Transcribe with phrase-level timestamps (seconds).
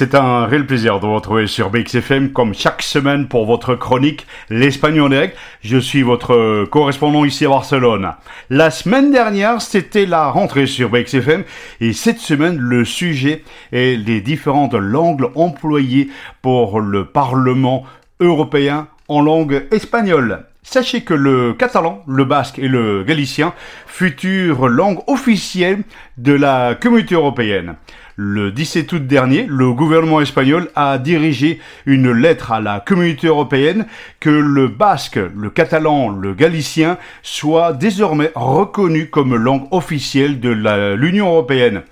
[0.00, 4.28] C'est un réel plaisir de vous retrouver sur BXFM comme chaque semaine pour votre chronique
[4.48, 5.36] L'Espagne en direct.
[5.60, 8.12] Je suis votre correspondant ici à Barcelone.
[8.48, 11.42] La semaine dernière, c'était la rentrée sur BXFM
[11.80, 13.42] et cette semaine, le sujet
[13.72, 16.10] est les différentes langues employées
[16.42, 17.82] pour le Parlement
[18.20, 20.44] européen en langue espagnole.
[20.62, 23.52] Sachez que le catalan, le basque et le galicien,
[23.88, 25.82] futures langues officielles
[26.18, 27.74] de la communauté européenne.
[28.20, 33.86] Le 17 août dernier, le gouvernement espagnol a dirigé une lettre à la communauté européenne
[34.18, 40.50] que le basque, le catalan, le galicien soient désormais reconnus comme langue officielle de
[40.96, 41.82] l'Union européenne.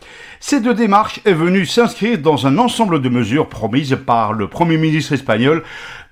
[0.41, 5.12] Cette démarche est venue s'inscrire dans un ensemble de mesures promises par le Premier ministre
[5.12, 5.62] espagnol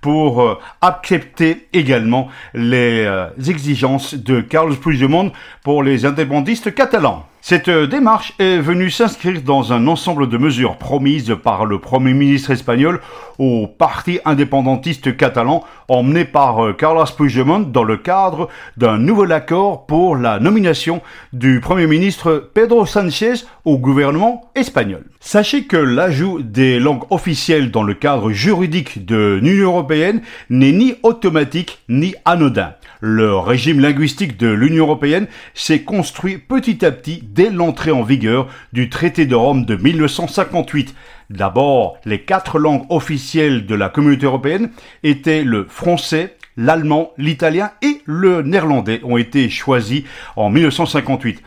[0.01, 5.33] pour euh, accepter également les euh, exigences de Carlos Puigdemont
[5.65, 7.27] pour les indépendantistes catalans.
[7.47, 12.53] Cette démarche est venue s'inscrire dans un ensemble de mesures promises par le Premier ministre
[12.53, 13.03] espagnol
[13.39, 19.85] au parti indépendantiste catalan emmené par euh, Carlos Puigdemont dans le cadre d'un nouvel accord
[19.85, 21.03] pour la nomination
[21.35, 25.05] du Premier ministre Pedro Sánchez au gouvernement espagnol.
[25.21, 30.95] Sachez que l'ajout des langues officielles dans le cadre juridique de l'Union européenne n'est ni
[31.03, 32.73] automatique ni anodin.
[33.01, 38.49] Le régime linguistique de l'Union européenne s'est construit petit à petit dès l'entrée en vigueur
[38.73, 40.95] du traité de Rome de 1958.
[41.31, 44.71] D'abord, les quatre langues officielles de la communauté européenne
[45.03, 50.05] étaient le français, l'allemand, l'italien et le néerlandais ont été choisis
[50.37, 51.43] en 1958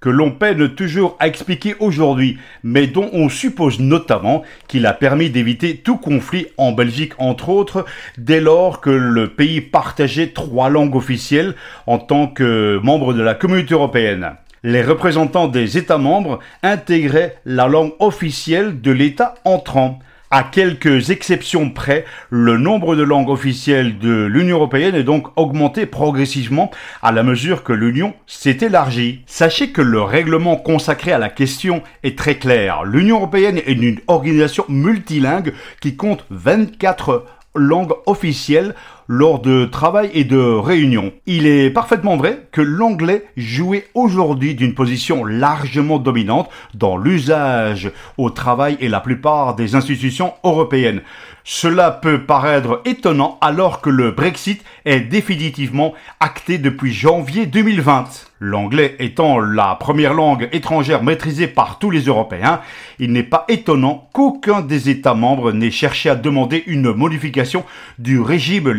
[0.00, 5.30] que l'on peine toujours à expliquer aujourd'hui, mais dont on suppose notamment qu'il a permis
[5.30, 7.86] d'éviter tout conflit en Belgique entre autres,
[8.18, 11.54] dès lors que le pays partageait trois langues officielles
[11.86, 14.32] en tant que membre de la communauté européenne
[14.64, 19.98] les représentants des États membres intégraient la langue officielle de l'État entrant.
[20.34, 25.84] À quelques exceptions près, le nombre de langues officielles de l'Union européenne est donc augmenté
[25.84, 26.70] progressivement
[27.02, 29.20] à la mesure que l'Union s'est élargie.
[29.26, 32.84] Sachez que le règlement consacré à la question est très clair.
[32.84, 38.74] L'Union européenne est une organisation multilingue qui compte 24 langue officielle
[39.08, 41.12] lors de travail et de réunions.
[41.26, 48.30] Il est parfaitement vrai que l'anglais jouait aujourd'hui d'une position largement dominante dans l'usage au
[48.30, 51.02] travail et la plupart des institutions européennes.
[51.44, 58.28] Cela peut paraître étonnant alors que le Brexit est définitivement acté depuis janvier 2020.
[58.38, 62.60] L'anglais étant la première langue étrangère maîtrisée par tous les Européens,
[62.98, 67.64] il n'est pas étonnant qu'aucun des États membres n'ait cherché à demander une modification
[67.98, 68.70] du régime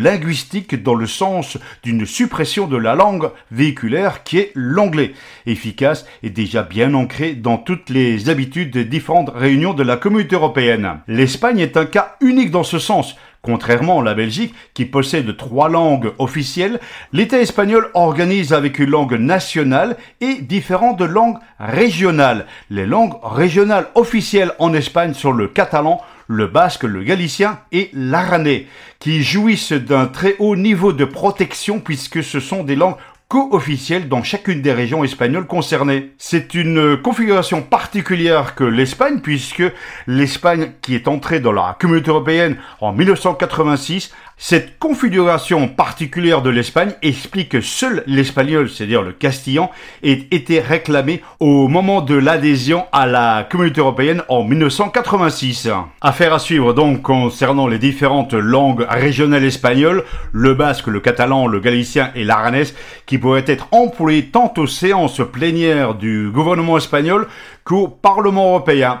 [0.82, 5.12] dans le sens d'une suppression de la langue véhiculaire qui est l'anglais,
[5.46, 10.34] efficace et déjà bien ancré dans toutes les habitudes des différentes réunions de la communauté
[10.34, 11.00] européenne.
[11.08, 15.68] L'Espagne est un cas unique dans ce sens, Contrairement à la Belgique, qui possède trois
[15.68, 16.80] langues officielles,
[17.12, 22.46] l'État espagnol organise avec une langue nationale et différentes langues régionales.
[22.70, 28.66] Les langues régionales officielles en Espagne sont le catalan, le basque, le galicien et l'aranais,
[28.98, 32.96] qui jouissent d'un très haut niveau de protection puisque ce sont des langues
[33.28, 36.12] co-officielle dans chacune des régions espagnoles concernées.
[36.18, 39.64] C'est une configuration particulière que l'Espagne, puisque
[40.06, 46.92] l'Espagne, qui est entrée dans la communauté européenne en 1986, cette configuration particulière de l'Espagne
[47.02, 49.70] explique que seul l'espagnol, c'est-à-dire le castillan,
[50.02, 55.68] ait été réclamé au moment de l'adhésion à la communauté européenne en 1986.
[56.00, 61.60] Affaire à suivre donc concernant les différentes langues régionales espagnoles, le basque, le catalan, le
[61.60, 62.64] galicien et l'aranais,
[63.06, 67.28] qui pourraient être employés tant aux séances plénières du gouvernement espagnol
[67.64, 69.00] qu'au Parlement européen.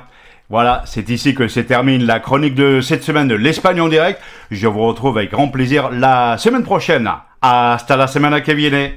[0.50, 4.20] Voilà, c'est ici que se termine la chronique de cette semaine de l'Espagne en direct.
[4.50, 7.10] Je vous retrouve avec grand plaisir la semaine prochaine.
[7.40, 8.92] Hasta la semana que viene.